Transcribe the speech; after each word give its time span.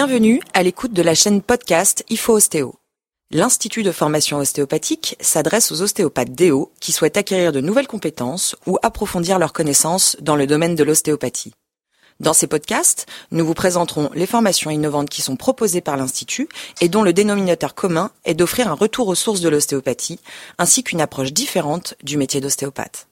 Bienvenue 0.00 0.40
à 0.54 0.62
l'écoute 0.62 0.92
de 0.92 1.02
la 1.02 1.16
chaîne 1.16 1.42
podcast 1.42 2.04
IFO 2.08 2.34
Ostéo. 2.34 2.76
L'Institut 3.32 3.82
de 3.82 3.90
formation 3.90 4.38
ostéopathique 4.38 5.16
s'adresse 5.18 5.72
aux 5.72 5.82
ostéopathes 5.82 6.36
DO 6.36 6.70
qui 6.78 6.92
souhaitent 6.92 7.16
acquérir 7.16 7.50
de 7.50 7.60
nouvelles 7.60 7.88
compétences 7.88 8.54
ou 8.68 8.78
approfondir 8.84 9.40
leurs 9.40 9.52
connaissances 9.52 10.16
dans 10.20 10.36
le 10.36 10.46
domaine 10.46 10.76
de 10.76 10.84
l'ostéopathie. 10.84 11.52
Dans 12.20 12.32
ces 12.32 12.46
podcasts, 12.46 13.06
nous 13.32 13.44
vous 13.44 13.54
présenterons 13.54 14.08
les 14.14 14.26
formations 14.26 14.70
innovantes 14.70 15.10
qui 15.10 15.20
sont 15.20 15.34
proposées 15.34 15.80
par 15.80 15.96
l'Institut 15.96 16.48
et 16.80 16.88
dont 16.88 17.02
le 17.02 17.12
dénominateur 17.12 17.74
commun 17.74 18.12
est 18.24 18.34
d'offrir 18.34 18.70
un 18.70 18.74
retour 18.74 19.08
aux 19.08 19.16
sources 19.16 19.40
de 19.40 19.48
l'ostéopathie, 19.48 20.20
ainsi 20.58 20.84
qu'une 20.84 21.00
approche 21.00 21.32
différente 21.32 21.94
du 22.04 22.18
métier 22.18 22.40
d'ostéopathe. 22.40 23.07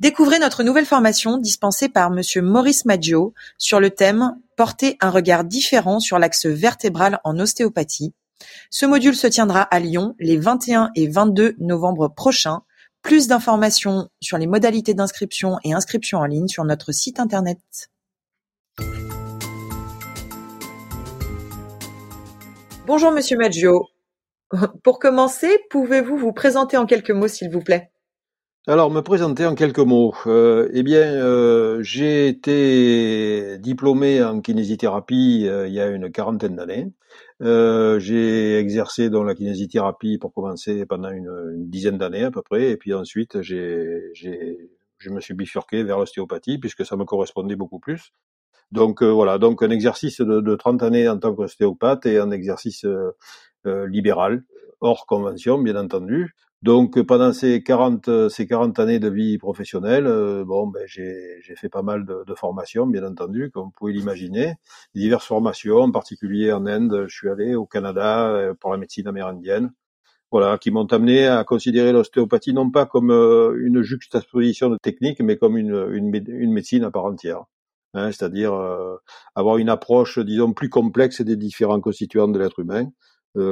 Découvrez 0.00 0.38
notre 0.38 0.62
nouvelle 0.62 0.86
formation 0.86 1.38
dispensée 1.38 1.88
par 1.88 2.10
Monsieur 2.10 2.42
Maurice 2.42 2.84
Maggio 2.84 3.34
sur 3.56 3.80
le 3.80 3.90
thème 3.90 4.36
Porter 4.56 4.96
un 5.00 5.10
regard 5.10 5.44
différent 5.44 6.00
sur 6.00 6.18
l'axe 6.18 6.46
vertébral 6.46 7.20
en 7.24 7.38
ostéopathie. 7.38 8.12
Ce 8.70 8.86
module 8.86 9.16
se 9.16 9.26
tiendra 9.26 9.62
à 9.62 9.80
Lyon 9.80 10.14
les 10.18 10.36
21 10.36 10.90
et 10.94 11.08
22 11.08 11.56
novembre 11.58 12.08
prochains. 12.08 12.62
Plus 13.02 13.28
d'informations 13.28 14.08
sur 14.20 14.38
les 14.38 14.46
modalités 14.46 14.92
d'inscription 14.92 15.58
et 15.64 15.72
inscription 15.72 16.18
en 16.18 16.24
ligne 16.26 16.48
sur 16.48 16.64
notre 16.64 16.92
site 16.92 17.20
internet. 17.20 17.58
Bonjour 22.86 23.12
Monsieur 23.12 23.36
Maggio. 23.36 23.86
Pour 24.82 24.98
commencer, 24.98 25.58
pouvez-vous 25.70 26.16
vous 26.16 26.32
présenter 26.32 26.76
en 26.76 26.86
quelques 26.86 27.10
mots 27.10 27.28
s'il 27.28 27.50
vous 27.50 27.60
plaît? 27.60 27.90
Alors, 28.66 28.90
me 28.90 29.00
présenter 29.00 29.46
en 29.46 29.54
quelques 29.54 29.78
mots. 29.78 30.14
Euh, 30.26 30.68
eh 30.74 30.82
bien, 30.82 31.00
euh, 31.14 31.82
j'ai 31.82 32.28
été 32.28 33.56
diplômé 33.58 34.22
en 34.22 34.42
kinésithérapie 34.42 35.46
euh, 35.48 35.66
il 35.66 35.72
y 35.72 35.80
a 35.80 35.86
une 35.88 36.10
quarantaine 36.10 36.56
d'années. 36.56 36.92
j'ai 37.40 38.58
exercé 38.58 39.08
dans 39.08 39.22
la 39.24 39.34
kinésithérapie 39.34 40.18
pour 40.18 40.34
commencer 40.34 40.84
pendant 40.84 41.10
une, 41.10 41.70
dizaine 41.70 41.96
d'années 41.96 42.24
à 42.24 42.30
peu 42.30 42.42
près, 42.42 42.70
et 42.70 42.76
puis 42.76 42.92
ensuite 42.92 43.40
j'ai, 43.40 44.12
je 44.14 45.10
me 45.10 45.20
suis 45.20 45.34
bifurqué 45.34 45.82
vers 45.82 45.98
l'ostéopathie 45.98 46.58
puisque 46.58 46.84
ça 46.84 46.96
me 46.96 47.04
correspondait 47.04 47.56
beaucoup 47.56 47.78
plus. 47.78 48.12
Donc 48.70 49.02
voilà, 49.02 49.38
donc 49.38 49.62
un 49.62 49.70
exercice 49.70 50.20
de, 50.20 50.40
de 50.42 50.56
30 50.56 50.82
années 50.82 51.08
en 51.08 51.18
tant 51.18 51.34
qu'ostéopathe 51.34 52.04
et 52.04 52.18
un 52.18 52.30
exercice 52.32 52.84
libéral, 53.64 54.44
hors 54.80 55.06
convention 55.06 55.58
bien 55.58 55.76
entendu, 55.76 56.34
donc 56.62 57.00
pendant 57.02 57.32
ces 57.32 57.62
40 57.62 58.28
ces 58.30 58.46
40 58.48 58.78
années 58.80 58.98
de 58.98 59.08
vie 59.08 59.38
professionnelle, 59.38 60.06
euh, 60.08 60.44
bon 60.44 60.66
ben 60.66 60.82
j'ai 60.86 61.40
fait 61.56 61.68
pas 61.68 61.82
mal 61.82 62.04
de, 62.04 62.24
de, 62.26 62.34
formations 62.34 62.86
bien 62.86 63.04
entendu, 63.06 63.50
comme 63.52 63.66
vous 63.66 63.72
pouvez 63.76 63.92
l'imaginer, 63.92 64.54
diverses 64.94 65.26
formations, 65.26 65.78
en 65.78 65.92
particulier 65.92 66.52
en 66.52 66.66
Inde, 66.66 67.06
je 67.08 67.16
suis 67.16 67.28
allé 67.28 67.54
au 67.54 67.64
Canada 67.66 68.28
euh, 68.28 68.54
pour 68.54 68.72
la 68.72 68.78
médecine 68.78 69.06
amérindienne. 69.06 69.72
Voilà, 70.30 70.58
qui 70.58 70.70
m'ont 70.70 70.86
amené 70.86 71.26
à 71.26 71.44
considérer 71.44 71.92
l'ostéopathie 71.92 72.52
non 72.52 72.70
pas 72.70 72.86
comme 72.86 73.10
euh, 73.10 73.56
une 73.64 73.82
juxtaposition 73.82 74.68
de 74.70 74.76
techniques, 74.76 75.20
mais 75.20 75.38
comme 75.38 75.56
une, 75.56 75.88
une, 75.92 76.52
médecine 76.52 76.84
à 76.84 76.90
part 76.90 77.06
entière. 77.06 77.44
Hein, 77.94 78.12
c'est-à-dire 78.12 78.52
avoir 79.34 79.58
une 79.58 79.70
approche, 79.70 80.18
disons, 80.18 80.52
plus 80.52 80.68
complexe 80.68 81.22
des 81.22 81.36
différents 81.36 81.80
constituants 81.80 82.28
de 82.28 82.38
l'être 82.38 82.58
humain, 82.60 82.90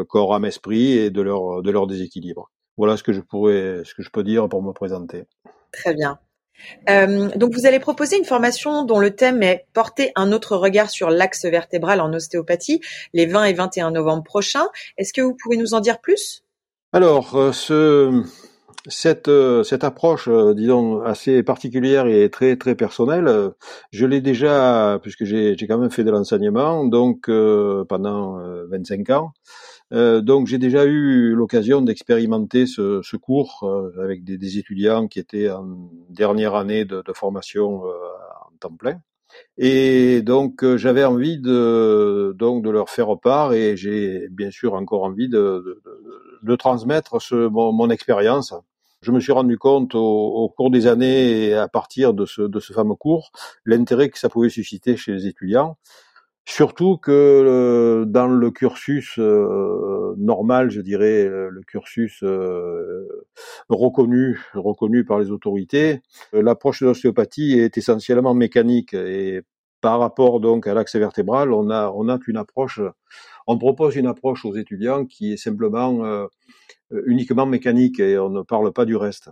corps, 0.09 0.35
âme, 0.35 0.45
esprit, 0.45 0.93
et 0.93 1.11
de 1.11 1.23
leur, 1.23 1.63
de 1.63 1.71
leur 1.71 1.87
déséquilibre. 1.87 2.51
Voilà 2.77 2.97
ce 2.97 3.03
que 3.03 3.13
je 3.13 3.21
pourrais, 3.21 3.83
ce 3.85 3.95
que 3.95 4.03
je 4.03 4.11
peux 4.11 4.25
dire 4.25 4.49
pour 4.49 4.63
me 4.63 4.73
présenter. 4.73 5.25
Très 5.73 5.95
bien. 5.95 6.19
Euh, 6.89 7.29
donc 7.37 7.53
vous 7.53 7.67
allez 7.67 7.79
proposer 7.79 8.17
une 8.17 8.25
formation 8.25 8.85
dont 8.85 8.99
le 8.99 9.15
thème 9.15 9.43
est 9.43 9.67
porter 9.73 10.13
un 10.15 10.33
autre 10.33 10.57
regard 10.57 10.91
sur 10.91 11.11
l'axe 11.11 11.45
vertébral 11.45 12.01
en 12.01 12.13
ostéopathie 12.13 12.81
les 13.13 13.27
20 13.27 13.45
et 13.45 13.53
21 13.53 13.91
novembre 13.91 14.23
prochains. 14.23 14.69
Est-ce 14.97 15.13
que 15.13 15.21
vous 15.21 15.37
pouvez 15.41 15.57
nous 15.57 15.75
en 15.75 15.81
dire 15.81 16.01
plus? 16.01 16.45
Alors 16.93 17.37
euh, 17.37 17.53
ce, 17.53 18.23
cette, 18.87 19.29
euh, 19.29 19.65
cette 19.65 19.85
approche, 19.85 20.29
disons, 20.55 21.03
assez 21.03 21.43
particulière 21.43 22.07
et 22.07 22.31
très 22.31 22.57
très 22.57 22.75
personnelle, 22.75 23.51
je 23.91 24.07
l'ai 24.07 24.21
déjà, 24.21 24.99
puisque 25.03 25.25
j'ai 25.25 25.57
quand 25.69 25.79
même 25.79 25.91
fait 25.91 26.05
de 26.05 26.11
l'enseignement, 26.11 26.85
donc 26.85 27.31
pendant 27.89 28.39
25 28.71 29.11
ans. 29.11 29.33
Euh, 29.93 30.21
donc 30.21 30.49
j'ai 30.49 30.59
déjà 30.59 30.85
eu 30.85 31.35
l'occasion 31.35 31.81
d'expérimenter 31.81 32.67
ce, 32.67 33.03
ce, 33.03 33.17
cours 33.17 33.61
euh, 33.63 33.93
avec 34.03 34.25
des, 34.25 34.37
des, 34.37 34.59
étudiants 34.59 35.07
qui 35.07 35.21
étaient 35.21 35.49
en 35.49 35.89
dernière 36.11 36.57
année 36.57 36.85
de, 36.85 37.03
de 37.03 37.13
formation 37.13 37.87
euh, 37.87 37.93
en 38.47 38.57
temps 38.59 38.77
plein. 38.77 39.01
Et 39.59 40.23
donc 40.23 40.65
j'avais 40.77 41.05
envie 41.05 41.39
de 41.39 42.35
donc 42.39 42.65
de 42.65 42.71
leur 42.71 42.89
faire 42.89 43.19
part 43.21 43.53
et 43.53 43.77
j'ai 43.77 44.29
bien 44.31 44.51
sûr 44.51 44.75
encore 44.75 45.05
envie 45.05 45.29
de, 45.29 45.37
de, 45.39 45.83
de 46.43 46.57
transmettre 46.57 47.21
ce, 47.21 47.49
mon, 47.49 47.73
mon 47.73 47.91
expérience. 47.91 48.55
Je 49.03 49.13
me 49.13 49.21
suis 49.21 49.33
rendu 49.33 49.59
compte 49.59 49.95
au, 49.95 50.01
au, 50.01 50.49
cours 50.49 50.71
des 50.71 50.87
années 50.87 51.49
et 51.49 51.55
à 51.55 51.69
partir 51.69 52.15
de 52.15 52.25
ce, 52.25 52.43
de 52.43 52.61
ce 52.61 52.73
fameux 52.73 52.95
cours 52.95 53.31
l'intérêt 53.65 54.09
que 54.09 54.19
ça 54.19 54.29
pouvait 54.29 54.49
susciter 54.49 54.97
chez 54.97 55.13
les 55.13 55.27
étudiants 55.27 55.77
Surtout 56.49 56.97
que 56.97 57.11
euh, 57.11 58.05
dans 58.05 58.29
le 58.29 58.53
cursus 58.53 59.19
euh, 59.19 60.15
normal, 60.17 60.71
je 60.71 60.81
dirais, 60.81 61.27
euh, 61.27 61.49
le 61.51 61.61
cursus 61.63 62.23
reconnu, 63.69 64.39
reconnu 64.55 65.05
par 65.05 65.19
les 65.19 65.33
autorités, 65.33 66.03
l'approche 66.33 66.83
de 66.83 66.87
l'ostéopathie 66.87 67.59
est 67.59 67.77
essentiellement 67.77 68.33
mécanique 68.33 68.95
et 68.95 69.43
par 69.81 69.99
rapport 69.99 70.39
donc 70.39 70.69
à 70.69 70.75
l'axe 70.75 70.95
vertébral, 70.95 71.53
on 71.53 71.69
a 71.69 71.91
on 71.91 72.09
a 72.09 72.19
une 72.29 72.37
approche, 72.37 72.81
on 73.49 73.59
propose 73.59 73.97
une 73.97 74.07
approche 74.07 74.45
aux 74.45 74.55
étudiants 74.55 75.05
qui 75.05 75.33
est 75.33 75.37
simplement 75.37 76.29
uniquement 77.07 77.47
mécanique 77.47 77.99
et 77.99 78.19
on 78.19 78.31
ne 78.31 78.43
parle 78.43 78.73
pas 78.73 78.85
du 78.85 78.95
reste. 78.97 79.31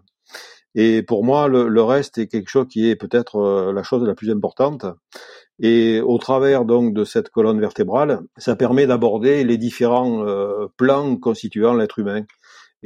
Et 0.74 1.04
pour 1.04 1.24
moi, 1.24 1.46
le, 1.46 1.68
le 1.68 1.82
reste 1.82 2.18
est 2.18 2.26
quelque 2.26 2.48
chose 2.48 2.66
qui 2.68 2.90
est 2.90 2.96
peut-être 2.96 3.72
la 3.72 3.82
chose 3.84 4.02
la 4.02 4.16
plus 4.16 4.30
importante. 4.30 4.84
Et 5.60 6.00
au 6.00 6.18
travers 6.18 6.64
donc 6.64 6.94
de 6.94 7.04
cette 7.04 7.30
colonne 7.30 7.60
vertébrale, 7.60 8.20
ça 8.36 8.56
permet 8.56 8.86
d'aborder 8.86 9.44
les 9.44 9.56
différents 9.56 10.26
euh, 10.26 10.66
plans 10.76 11.16
constituant 11.16 11.74
l'être 11.74 11.98
humain. 11.98 12.24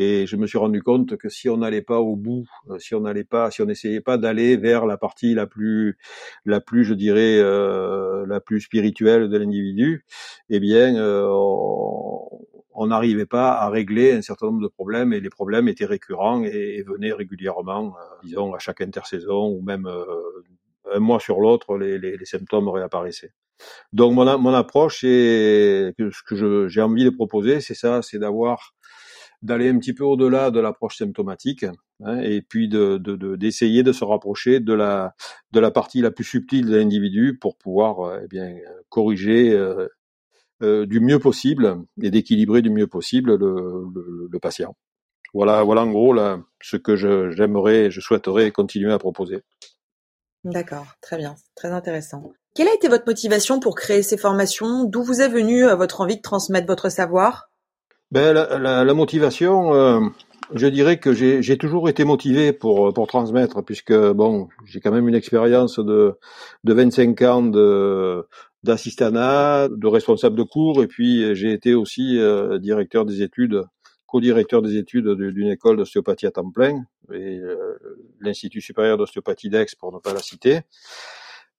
Et 0.01 0.27
je 0.27 0.37
me 0.37 0.47
suis 0.47 0.59
rendu 0.59 0.81
compte 0.81 1.17
que 1.17 1.29
si 1.29 1.49
on 1.49 1.57
n'allait 1.57 1.83
pas 1.83 1.99
au 1.99 2.15
bout, 2.15 2.47
euh, 2.71 2.79
si 2.79 2.95
on 2.95 3.01
n'allait 3.01 3.25
pas, 3.25 3.51
si 3.51 3.63
on 3.63 3.67
n'essayait 3.67 4.01
pas 4.01 4.17
d'aller 4.17 4.57
vers 4.57 4.87
la 4.87 4.97
partie 4.97 5.35
la 5.35 5.49
plus, 5.49 5.99
la 6.45 6.61
plus, 6.61 6.85
je 6.85 6.95
dirais, 6.95 7.39
euh, 7.41 8.25
la 8.29 8.41
plus 8.41 8.61
spirituelle 8.61 9.29
de 9.29 9.37
l'individu, 9.37 10.05
eh 10.51 10.61
bien, 10.61 10.95
euh, 10.97 11.27
on 12.75 12.87
n'arrivait 12.87 13.27
pas 13.27 13.51
à 13.55 13.69
régler 13.71 14.13
un 14.13 14.23
certain 14.23 14.47
nombre 14.47 14.63
de 14.63 14.69
problèmes 14.69 15.13
et 15.13 15.21
les 15.21 15.31
problèmes 15.31 15.67
étaient 15.67 15.85
récurrents 15.85 16.45
et, 16.45 16.77
et 16.79 16.83
venaient 16.85 17.13
régulièrement, 17.13 17.97
disons, 18.23 18.55
à 18.55 18.61
chaque 18.61 18.81
intersaison 18.81 19.49
ou 19.49 19.63
même 19.63 19.89
un 20.93 21.01
mois 21.01 21.21
sur 21.21 21.41
l'autre, 21.41 21.77
les, 21.77 22.25
symptômes 22.25 22.69
réapparaissaient. 22.69 23.33
Donc 23.93 24.15
mon, 24.15 24.55
approche 24.55 25.03
et 25.05 25.93
ce 25.99 26.23
que 26.27 26.69
j'ai 26.69 26.81
envie 26.81 27.05
de 27.05 27.11
proposer, 27.11 27.61
c'est 27.61 27.75
ça, 27.75 28.03
c'est 28.03 28.19
d'avoir 28.19 28.75
d'aller 29.43 29.69
un 29.69 29.79
petit 29.79 29.95
peu 29.95 30.05
au-delà 30.05 30.51
de 30.51 30.61
l'approche 30.61 30.99
symptomatique 30.99 31.65
hein, 32.05 32.21
et 32.21 32.43
puis 32.43 32.69
de, 32.69 32.97
d'essayer 33.37 33.83
de, 33.83 33.93
se 33.93 34.05
rapprocher 34.05 34.61
de 34.61 34.73
la 34.73 35.71
partie 35.73 36.01
la 36.01 36.11
plus 36.11 36.25
subtile 36.25 36.67
de 36.67 36.77
l'individu 36.77 37.39
pour 37.39 37.57
pouvoir 37.57 38.01
euh, 38.01 38.21
eh 38.25 38.29
bien 38.29 38.53
corriger 38.89 39.53
euh, 39.53 39.87
euh, 40.63 40.87
du 40.87 41.01
mieux 41.01 41.21
possible 41.21 41.85
et 42.03 42.11
d'équilibrer 42.11 42.63
du 42.63 42.71
mieux 42.71 42.89
possible 42.89 43.37
le, 43.37 44.39
patient. 44.41 44.77
Voilà, 45.35 45.63
voilà 45.63 45.83
en 45.83 45.91
gros 45.91 46.13
là, 46.13 46.41
ce 46.61 46.77
que 46.77 46.97
je, 46.97 47.31
j'aimerais, 47.31 47.91
je 47.91 48.01
souhaiterais 48.01 48.51
continuer 48.51 48.93
à 48.93 48.99
proposer. 48.99 49.43
D'accord, 50.49 50.87
très 51.03 51.19
bien, 51.19 51.37
très 51.55 51.71
intéressant. 51.71 52.23
Quelle 52.55 52.69
a 52.69 52.75
été 52.75 52.89
votre 52.89 53.07
motivation 53.07 53.61
pour 53.61 53.75
créer 53.75 54.03
ces 54.03 54.17
formations? 54.17 54.85
D'où 54.85 55.03
vous 55.03 55.21
est 55.21 55.29
venue 55.29 55.65
euh, 55.65 55.77
votre 55.77 56.01
envie 56.01 56.17
de 56.17 56.23
transmettre 56.23 56.67
votre 56.67 56.89
savoir? 56.89 57.51
Ben, 58.11 58.33
la, 58.33 58.95
motivation, 58.95 59.75
euh, 59.75 60.01
je 60.55 60.67
dirais 60.67 60.99
que 60.99 61.13
j'ai 61.13 61.59
toujours 61.59 61.91
été 61.91 62.05
motivé 62.05 62.55
pour, 62.55 62.95
pour 62.95 63.07
transmettre, 63.07 63.63
puisque 63.63 63.93
bon, 63.93 64.49
j'ai 64.65 64.81
quand 64.81 64.91
même 64.91 65.07
une 65.07 65.15
expérience 65.15 65.79
de, 65.79 66.15
de 66.65 66.73
25 66.73 67.23
ans 67.23 67.43
de 67.43 68.27
de 68.65 69.87
responsable 69.87 70.37
de 70.37 70.43
cours, 70.43 70.83
et 70.83 70.87
puis 70.89 71.35
j'ai 71.35 71.53
été 71.53 71.75
aussi 71.75 72.19
euh, 72.19 72.59
directeur 72.59 73.05
des 73.05 73.23
études 73.23 73.65
co-directeur 74.09 74.63
des 74.63 74.77
études 74.77 75.09
d'une 75.11 75.49
école 75.49 75.77
d'ostéopathie 75.77 76.27
à 76.27 76.31
temps 76.33 76.51
plein, 76.51 76.87
et 77.13 77.39
euh, 77.39 77.79
l'Institut 78.21 78.61
supérieur 78.61 78.97
d'ostéopathie 78.97 79.51
d'Aix, 79.51 79.67
pour 79.79 79.93
ne 79.93 79.99
pas 79.99 80.13
la 80.13 80.21
citer. 80.21 80.61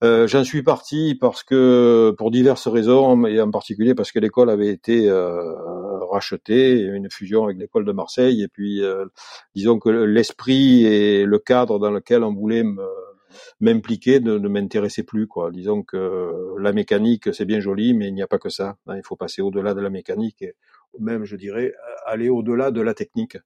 Euh, 0.04 0.28
J'en 0.28 0.44
suis 0.44 0.64
parti 0.64 1.16
parce 1.20 1.44
que, 1.44 2.14
pour 2.18 2.32
diverses 2.32 2.68
raisons, 2.68 3.26
et 3.28 3.40
en 3.40 3.52
particulier 3.52 3.94
parce 3.94 4.12
que 4.12 4.20
l'école 4.20 4.50
avait 4.50 4.70
été 4.70 5.08
euh, 5.10 5.54
rachetée, 6.12 6.82
une 6.82 7.10
fusion 7.12 7.46
avec 7.46 7.58
l'école 7.58 7.86
de 7.86 7.92
Marseille, 7.92 8.42
et 8.42 8.48
puis 8.48 8.82
disons 9.56 9.78
que 9.78 9.90
l'esprit 9.90 10.86
et 10.86 11.26
le 11.26 11.40
cadre 11.40 11.78
dans 11.78 11.92
lequel 11.92 12.24
on 12.24 12.34
voulait 12.34 12.64
m'impliquer 13.60 14.20
ne, 14.22 14.38
m'intéressait 14.38 15.04
plus. 15.04 15.28
Quoi. 15.28 15.52
Disons 15.52 15.84
que 15.84 16.56
la 16.60 16.72
mécanique, 16.72 17.34
c'est 17.34 17.46
bien 17.46 17.60
joli, 17.60 17.94
mais 17.94 18.08
il 18.08 18.14
n'y 18.16 18.24
a 18.24 18.28
pas 18.28 18.40
que 18.40 18.50
ça. 18.50 18.78
Hein. 18.88 18.96
il 18.96 19.04
faut 19.04 19.16
passer 19.16 19.42
au-delà 19.44 19.76
de 19.76 19.82
la 19.82 19.90
mécanique 19.90 20.46
même, 21.00 21.26
je 21.26 21.36
dirais, 21.36 21.74
aller 22.06 22.30
au-delà 22.30 22.72
de 22.72 22.82
la 22.82 22.94
technique. 22.94 23.38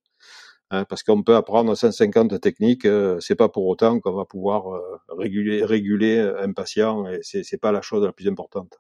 Hein, 0.72 0.86
parce 0.86 1.04
qu'on 1.04 1.22
peut 1.24 1.36
apprendre 1.36 1.76
150 1.76 2.40
techniques, 2.42 2.86
euh, 2.86 3.20
c'est 3.20 3.36
pas 3.36 3.50
pour 3.50 3.68
autant 3.68 4.00
qu'on 4.00 4.14
va 4.14 4.26
pouvoir 4.26 4.74
euh, 4.74 4.82
réguler, 5.10 5.64
réguler 5.64 6.20
un 6.20 6.52
patient, 6.54 7.08
et 7.08 7.20
c'est, 7.22 7.62
pas 7.62 7.72
la 7.72 7.82
chose 7.82 8.04
la 8.04 8.12
plus 8.12 8.28
importante. 8.28 8.80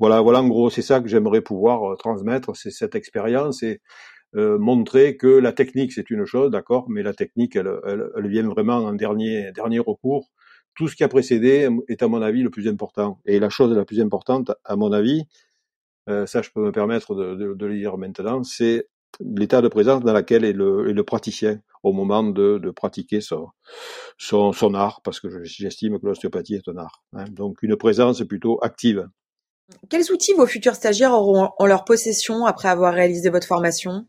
Voilà, 0.00 0.22
voilà 0.22 0.40
en 0.40 0.48
gros, 0.48 0.70
c'est 0.70 0.82
ça 0.82 1.00
que 1.00 1.08
j'aimerais 1.08 1.42
pouvoir 1.42 1.92
euh, 1.92 1.96
transmettre, 1.96 2.56
c'est 2.56 2.70
cette 2.70 2.94
expérience 2.94 3.62
et 3.62 3.80
euh, 4.34 4.58
montrer 4.58 5.16
que 5.18 5.26
la 5.26 5.52
technique 5.52 5.92
c'est 5.92 6.08
une 6.10 6.24
chose, 6.24 6.50
d'accord, 6.50 6.88
mais 6.88 7.02
la 7.02 7.12
technique 7.12 7.54
elle, 7.56 7.70
elle, 7.86 8.08
elle, 8.16 8.28
vient 8.28 8.48
vraiment 8.48 8.76
en 8.76 8.94
dernier 8.94 9.52
dernier 9.52 9.78
recours. 9.78 10.30
Tout 10.74 10.88
ce 10.88 10.96
qui 10.96 11.04
a 11.04 11.08
précédé 11.08 11.68
est 11.88 12.02
à 12.02 12.08
mon 12.08 12.22
avis 12.22 12.42
le 12.42 12.50
plus 12.50 12.68
important. 12.68 13.20
Et 13.26 13.40
la 13.40 13.50
chose 13.50 13.76
la 13.76 13.84
plus 13.84 14.00
importante, 14.00 14.52
à 14.64 14.76
mon 14.76 14.92
avis, 14.92 15.24
ça 16.06 16.42
je 16.42 16.50
peux 16.50 16.60
me 16.60 16.72
permettre 16.72 17.14
de, 17.14 17.34
de, 17.34 17.54
de 17.54 17.66
le 17.66 17.76
dire 17.76 17.96
maintenant, 17.98 18.42
c'est 18.42 18.88
l'état 19.18 19.60
de 19.60 19.68
présence 19.68 20.02
dans 20.02 20.12
lequel 20.12 20.44
est 20.44 20.52
le, 20.52 20.88
est 20.88 20.92
le 20.92 21.04
praticien 21.04 21.60
au 21.82 21.92
moment 21.92 22.22
de, 22.22 22.58
de 22.58 22.70
pratiquer 22.70 23.20
son, 23.20 23.48
son, 24.18 24.52
son, 24.52 24.74
art, 24.74 25.00
parce 25.02 25.20
que 25.20 25.42
j'estime 25.44 25.98
que 25.98 26.06
l'ostéopathie 26.06 26.54
est 26.54 26.68
un 26.68 26.76
art. 26.76 27.02
Hein. 27.14 27.24
Donc 27.30 27.62
une 27.62 27.76
présence 27.76 28.20
plutôt 28.22 28.58
active. 28.62 29.08
Quels 29.88 30.10
outils 30.12 30.34
vos 30.34 30.46
futurs 30.46 30.74
stagiaires 30.74 31.12
auront 31.12 31.50
en 31.58 31.66
leur 31.66 31.84
possession 31.84 32.44
après 32.44 32.68
avoir 32.68 32.92
réalisé 32.92 33.30
votre 33.30 33.46
formation? 33.46 34.06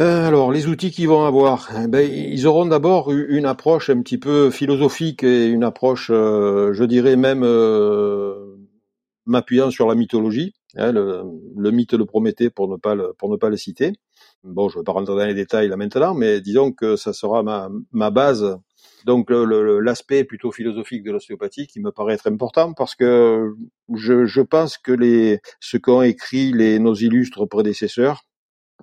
Euh, 0.00 0.28
alors, 0.28 0.52
les 0.52 0.68
outils 0.68 0.92
qu'ils 0.92 1.08
vont 1.08 1.24
avoir, 1.24 1.70
eh 1.76 1.88
ben, 1.88 2.08
ils 2.08 2.46
auront 2.46 2.66
d'abord 2.66 3.10
une 3.10 3.46
approche 3.46 3.90
un 3.90 4.00
petit 4.00 4.18
peu 4.18 4.50
philosophique 4.50 5.24
et 5.24 5.46
une 5.46 5.64
approche, 5.64 6.10
euh, 6.12 6.72
je 6.72 6.84
dirais 6.84 7.16
même, 7.16 7.42
euh, 7.42 8.56
m'appuyant 9.26 9.72
sur 9.72 9.88
la 9.88 9.96
mythologie, 9.96 10.54
le, 10.74 11.22
le, 11.56 11.70
mythe 11.70 11.94
de 11.94 12.04
Prométhée 12.04 12.50
pour 12.50 12.68
ne 12.68 12.76
pas 12.76 12.94
le, 12.94 13.14
pour 13.18 13.30
ne 13.30 13.36
pas 13.36 13.48
le 13.48 13.56
citer. 13.56 13.92
Bon, 14.44 14.68
je 14.68 14.76
ne 14.76 14.80
vais 14.80 14.84
pas 14.84 14.92
rentrer 14.92 15.14
dans 15.14 15.26
les 15.26 15.34
détails 15.34 15.68
là 15.68 15.76
maintenant, 15.76 16.14
mais 16.14 16.40
disons 16.40 16.72
que 16.72 16.96
ça 16.96 17.12
sera 17.12 17.42
ma, 17.42 17.68
ma 17.92 18.10
base. 18.10 18.58
Donc 19.04 19.30
l'aspect 19.30 20.24
plutôt 20.24 20.50
philosophique 20.52 21.04
de 21.04 21.12
l'ostéopathie 21.12 21.66
qui 21.66 21.80
me 21.80 21.92
paraît 21.92 22.14
être 22.14 22.26
important 22.26 22.72
parce 22.74 22.94
que 22.94 23.54
je, 23.94 24.26
je 24.26 24.40
pense 24.40 24.76
que 24.76 24.92
les, 24.92 25.40
ce 25.60 25.76
qu'ont 25.76 26.02
écrit 26.02 26.52
les, 26.52 26.78
nos 26.78 26.94
illustres 26.94 27.48
prédécesseurs, 27.48 28.24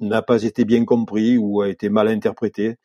n'a 0.02 0.22
pas 0.22 0.44
été 0.44 0.66
bien 0.66 0.86
compris 0.86 1.38
ou 1.38 1.62
a 1.62 1.70
été 1.70 1.90
mal 1.90 2.08
interprété. 2.08 2.76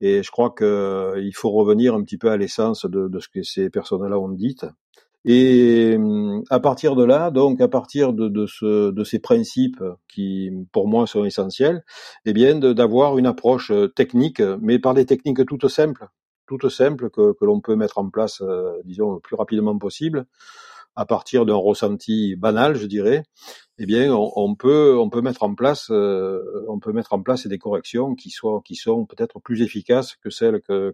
Et 0.00 0.22
je 0.22 0.30
crois 0.30 0.54
qu'il 0.56 0.66
euh, 0.66 1.30
faut 1.34 1.50
revenir 1.50 1.94
un 1.94 2.02
petit 2.02 2.18
peu 2.18 2.30
à 2.30 2.36
l'essence 2.36 2.86
de, 2.86 3.08
de, 3.08 3.18
ce 3.18 3.28
que 3.28 3.42
ces 3.42 3.68
personnes-là 3.68 4.18
ont 4.18 4.28
dit. 4.28 4.56
Et 5.30 5.94
hum, 5.96 6.42
à 6.48 6.58
partir 6.58 6.96
de 6.96 7.04
là, 7.04 7.30
donc 7.30 7.60
à 7.60 7.68
partir 7.68 8.14
de, 8.14 8.28
de, 8.28 8.46
ce, 8.46 8.90
de 8.90 9.04
ces 9.04 9.18
principes 9.18 9.82
qui, 10.08 10.50
pour 10.72 10.88
moi, 10.88 11.06
sont 11.06 11.24
essentiels, 11.26 11.84
eh 12.24 12.32
bien, 12.32 12.58
d'avoir 12.58 13.18
une 13.18 13.26
approche 13.26 13.70
euh, 13.70 13.88
technique, 13.88 14.40
mais 14.62 14.78
par 14.78 14.94
des 14.94 15.04
techniques 15.04 15.44
toutes 15.46 15.68
simples, 15.68 16.08
toutes 16.46 16.70
simples 16.70 17.10
que, 17.10 17.34
que 17.34 17.44
l'on 17.44 17.60
peut 17.60 17.76
mettre 17.76 17.98
en 17.98 18.08
place, 18.08 18.40
euh, 18.40 18.72
disons, 18.86 19.12
le 19.14 19.20
plus 19.20 19.36
rapidement 19.36 19.76
possible, 19.76 20.24
à 20.98 21.06
partir 21.06 21.46
d'un 21.46 21.54
ressenti 21.54 22.34
banal, 22.34 22.74
je 22.74 22.86
dirais, 22.86 23.22
eh 23.78 23.86
bien, 23.86 24.12
on, 24.12 24.56
peut 24.56 24.98
on 24.98 25.08
peut 25.08 25.20
mettre 25.20 25.44
en 25.44 25.54
place 25.54 25.90
euh, 25.92 26.42
on 26.66 26.80
peut 26.80 26.92
mettre 26.92 27.12
en 27.12 27.22
place 27.22 27.46
des 27.46 27.58
corrections 27.58 28.16
qui 28.16 28.30
soient 28.30 28.60
qui 28.64 28.74
sont 28.74 29.06
peut-être 29.06 29.38
plus 29.38 29.62
efficaces 29.62 30.16
que 30.16 30.28
celles 30.28 30.60
que 30.60 30.92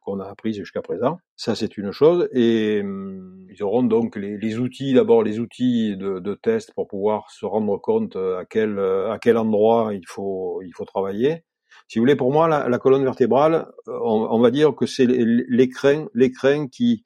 qu'on 0.00 0.18
a 0.18 0.24
apprises 0.24 0.56
jusqu'à 0.56 0.80
présent. 0.80 1.18
Ça, 1.36 1.54
c'est 1.54 1.76
une 1.76 1.92
chose. 1.92 2.26
Et 2.32 2.80
hum, 2.82 3.46
ils 3.50 3.62
auront 3.62 3.82
donc 3.82 4.16
les, 4.16 4.38
les 4.38 4.58
outils 4.58 4.94
d'abord 4.94 5.22
les 5.22 5.38
outils 5.40 5.94
de, 5.98 6.20
de, 6.20 6.34
test 6.34 6.72
pour 6.74 6.88
pouvoir 6.88 7.30
se 7.30 7.44
rendre 7.44 7.76
compte 7.76 8.16
à 8.16 8.46
quel 8.48 8.78
à 8.78 9.18
quel 9.20 9.36
endroit 9.36 9.92
il 9.92 10.06
faut 10.06 10.62
il 10.62 10.72
faut 10.74 10.86
travailler. 10.86 11.44
Si 11.88 11.98
vous 11.98 12.02
voulez, 12.02 12.16
pour 12.16 12.32
moi, 12.32 12.48
la, 12.48 12.78
colonne 12.78 13.04
vertébrale, 13.04 13.66
on, 13.86 14.28
on, 14.30 14.40
va 14.40 14.50
dire 14.50 14.74
que 14.74 14.86
c'est 14.86 15.06
l'écrin, 15.06 16.06
l'écrin 16.14 16.66
qui 16.68 17.04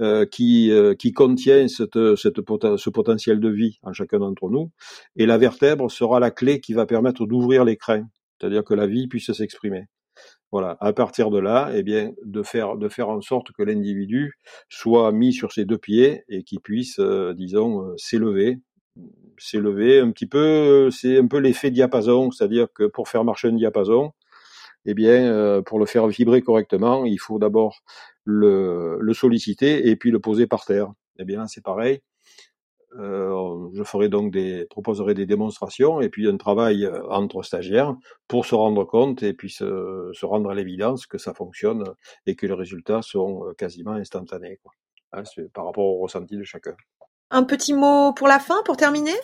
euh, 0.00 0.24
qui 0.26 0.70
euh, 0.70 0.94
qui 0.94 1.12
contient 1.12 1.68
cette, 1.68 2.16
ce 2.16 2.90
potentiel 2.90 3.40
de 3.40 3.48
vie 3.48 3.78
en 3.82 3.92
chacun 3.92 4.18
d'entre 4.18 4.48
nous, 4.48 4.70
et 5.16 5.26
la 5.26 5.38
vertèbre 5.38 5.90
sera 5.90 6.20
la 6.20 6.30
clé 6.30 6.60
qui 6.60 6.74
va 6.74 6.86
permettre 6.86 7.26
d'ouvrir 7.26 7.64
l'écrin, 7.64 8.04
c'est-à-dire 8.38 8.64
que 8.64 8.74
la 8.74 8.86
vie 8.86 9.08
puisse 9.08 9.32
s'exprimer. 9.32 9.86
Voilà. 10.52 10.76
À 10.80 10.92
partir 10.92 11.30
de 11.30 11.38
là, 11.38 11.70
eh 11.74 11.82
bien, 11.84 12.12
de 12.24 12.42
faire 12.42 12.76
de 12.76 12.88
faire 12.88 13.08
en 13.08 13.20
sorte 13.20 13.52
que 13.52 13.62
l'individu 13.62 14.32
soit 14.68 15.12
mis 15.12 15.32
sur 15.32 15.52
ses 15.52 15.64
deux 15.64 15.78
pieds 15.78 16.24
et 16.28 16.42
qu'il 16.42 16.60
puisse, 16.60 16.98
euh, 16.98 17.34
disons, 17.34 17.86
euh, 17.86 17.94
s'élever, 19.40 19.94
s'élever 19.94 20.00
un 20.00 20.10
petit 20.12 20.26
peu. 20.26 20.90
C'est 20.90 21.18
un 21.18 21.26
peu 21.26 21.38
l'effet 21.38 21.70
diapason, 21.70 22.30
c'est-à-dire 22.30 22.68
que 22.74 22.84
pour 22.84 23.08
faire 23.08 23.24
marcher 23.24 23.48
un 23.48 23.52
diapason, 23.52 24.12
eh 24.86 24.94
bien, 24.94 25.32
euh, 25.32 25.62
pour 25.62 25.78
le 25.78 25.86
faire 25.86 26.06
vibrer 26.08 26.42
correctement, 26.42 27.04
il 27.04 27.18
faut 27.18 27.38
d'abord 27.38 27.82
le, 28.24 29.12
solliciter 29.12 29.88
et 29.88 29.96
puis 29.96 30.10
le 30.10 30.20
poser 30.20 30.46
par 30.46 30.64
terre. 30.64 30.92
Eh 31.18 31.24
bien, 31.24 31.46
c'est 31.46 31.62
pareil. 31.62 32.00
Euh, 32.98 33.68
je 33.72 33.84
ferai 33.84 34.08
donc 34.08 34.32
des, 34.32 34.66
proposerai 34.68 35.14
des 35.14 35.26
démonstrations 35.26 36.00
et 36.00 36.08
puis 36.08 36.28
un 36.28 36.36
travail 36.36 36.84
euh, 36.84 37.06
entre 37.08 37.42
stagiaires 37.44 37.94
pour 38.26 38.46
se 38.46 38.56
rendre 38.56 38.84
compte 38.84 39.22
et 39.22 39.32
puis 39.32 39.48
se, 39.48 40.26
rendre 40.26 40.50
à 40.50 40.54
l'évidence 40.54 41.06
que 41.06 41.16
ça 41.16 41.32
fonctionne 41.32 41.84
et 42.26 42.34
que 42.34 42.46
les 42.46 42.52
résultats 42.52 43.02
sont 43.02 43.46
euh, 43.46 43.52
quasiment 43.54 43.92
instantanés. 43.92 44.58
Quoi. 44.62 44.72
Hein, 45.12 45.22
par 45.54 45.66
rapport 45.66 45.84
au 45.84 45.98
ressenti 46.00 46.36
de 46.36 46.42
chacun. 46.42 46.74
Un 47.30 47.44
petit 47.44 47.74
mot 47.74 48.12
pour 48.12 48.28
la 48.28 48.38
fin, 48.38 48.62
pour 48.64 48.76
terminer? 48.76 49.14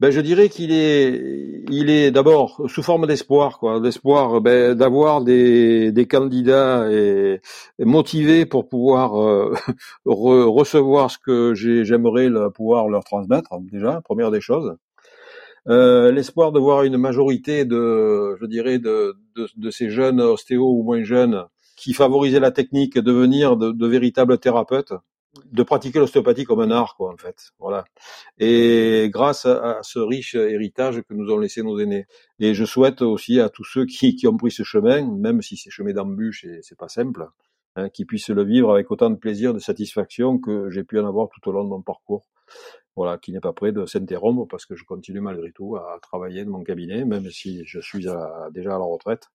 Ben, 0.00 0.10
je 0.10 0.20
dirais 0.20 0.48
qu'il 0.48 0.72
est, 0.72 1.62
il 1.70 1.88
est 1.88 2.10
d'abord 2.10 2.62
sous 2.68 2.82
forme 2.82 3.06
d'espoir, 3.06 3.60
quoi, 3.60 3.78
d'espoir 3.78 4.40
ben, 4.40 4.74
d'avoir 4.74 5.22
des, 5.22 5.92
des 5.92 6.06
candidats 6.06 6.90
et, 6.90 7.40
motivés 7.78 8.44
pour 8.44 8.68
pouvoir 8.68 9.20
euh, 9.22 9.54
recevoir 10.04 11.12
ce 11.12 11.18
que 11.18 11.54
j'aimerais 11.54 12.28
pouvoir 12.52 12.88
leur 12.88 13.04
transmettre. 13.04 13.50
Déjà, 13.60 14.00
première 14.02 14.32
des 14.32 14.40
choses. 14.40 14.76
Euh, 15.68 16.10
l'espoir 16.10 16.50
de 16.52 16.58
voir 16.58 16.82
une 16.82 16.98
majorité 16.98 17.64
de, 17.64 18.36
je 18.40 18.46
dirais, 18.46 18.78
de, 18.78 19.14
de, 19.56 19.70
ces 19.70 19.90
jeunes 19.90 20.20
ostéos 20.20 20.70
ou 20.70 20.82
moins 20.82 21.04
jeunes 21.04 21.44
qui 21.76 21.94
favorisaient 21.94 22.40
la 22.40 22.50
technique 22.50 22.98
devenir 22.98 23.56
de, 23.56 23.70
de 23.70 23.86
véritables 23.86 24.38
thérapeutes 24.38 24.92
de 25.44 25.62
pratiquer 25.62 25.98
l'ostéopathie 25.98 26.44
comme 26.44 26.60
un 26.60 26.70
art, 26.70 26.96
quoi, 26.96 27.12
en 27.12 27.16
fait. 27.16 27.50
Voilà. 27.58 27.84
Et 28.38 29.08
grâce 29.12 29.46
à, 29.46 29.80
ce 29.82 29.98
riche 29.98 30.34
héritage 30.34 31.02
que 31.02 31.14
nous 31.14 31.30
ont 31.32 31.38
laissé 31.38 31.62
nos 31.62 31.78
aînés. 31.78 32.06
Et 32.38 32.54
je 32.54 32.64
souhaite 32.64 33.02
aussi 33.02 33.40
à 33.40 33.48
tous 33.48 33.64
ceux 33.64 33.86
qui, 33.86 34.16
qui 34.16 34.26
ont 34.26 34.36
pris 34.36 34.50
ce 34.50 34.62
chemin, 34.62 35.06
même 35.16 35.42
si 35.42 35.56
c'est 35.56 35.70
chemin 35.70 35.92
d'embûche 35.92 36.44
et 36.44 36.60
c'est 36.62 36.78
pas 36.78 36.88
simple, 36.88 37.26
hein, 37.76 37.88
qu'ils 37.88 38.06
puissent 38.06 38.30
le 38.30 38.44
vivre 38.44 38.72
avec 38.72 38.90
autant 38.90 39.10
de 39.10 39.16
plaisir, 39.16 39.54
de 39.54 39.58
satisfaction 39.58 40.38
que 40.38 40.70
j'ai 40.70 40.84
pu 40.84 40.98
en 40.98 41.06
avoir 41.06 41.28
tout 41.28 41.48
au 41.48 41.52
long 41.52 41.64
de 41.64 41.70
mon 41.70 41.82
parcours. 41.82 42.26
Voilà, 42.96 43.18
qui 43.18 43.32
n'est 43.32 43.40
pas 43.40 43.52
prêt 43.52 43.72
de 43.72 43.86
s'interrompre 43.86 44.46
parce 44.48 44.66
que 44.66 44.76
je 44.76 44.84
continue 44.84 45.20
malgré 45.20 45.50
tout 45.50 45.76
à 45.76 45.98
travailler 46.00 46.44
de 46.44 46.50
mon 46.50 46.62
cabinet, 46.62 47.04
même 47.04 47.28
si 47.30 47.64
je 47.64 47.80
suis 47.80 48.06
déjà 48.52 48.74
à 48.74 48.78
la 48.78 48.84
retraite. 48.84 49.30